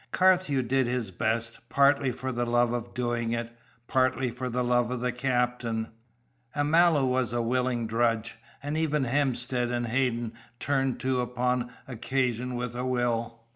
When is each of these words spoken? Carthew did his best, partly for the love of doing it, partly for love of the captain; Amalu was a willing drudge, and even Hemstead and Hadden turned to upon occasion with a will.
Carthew 0.11 0.63
did 0.63 0.87
his 0.87 1.11
best, 1.11 1.59
partly 1.69 2.11
for 2.11 2.31
the 2.31 2.43
love 2.47 2.73
of 2.73 2.91
doing 2.95 3.33
it, 3.33 3.55
partly 3.87 4.31
for 4.31 4.49
love 4.49 4.89
of 4.89 4.99
the 4.99 5.11
captain; 5.11 5.89
Amalu 6.55 7.05
was 7.07 7.33
a 7.33 7.41
willing 7.43 7.85
drudge, 7.85 8.35
and 8.63 8.75
even 8.75 9.03
Hemstead 9.05 9.69
and 9.69 9.85
Hadden 9.85 10.33
turned 10.59 10.99
to 11.01 11.21
upon 11.21 11.71
occasion 11.87 12.55
with 12.55 12.75
a 12.75 12.83
will. 12.83 13.43